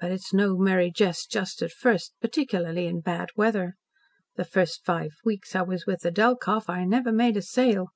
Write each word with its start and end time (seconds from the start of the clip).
But 0.00 0.10
it's 0.10 0.34
no 0.34 0.58
merry 0.58 0.90
jest 0.90 1.30
just 1.30 1.62
at 1.62 1.70
first 1.70 2.14
particularly 2.20 2.86
in 2.88 3.00
bad 3.00 3.28
weather. 3.36 3.76
The 4.34 4.44
first 4.44 4.84
five 4.84 5.12
weeks 5.24 5.54
I 5.54 5.62
was 5.62 5.86
with 5.86 6.00
the 6.00 6.10
Delkoff 6.10 6.68
I 6.68 6.84
never 6.84 7.12
made 7.12 7.36
a 7.36 7.42
sale. 7.42 7.92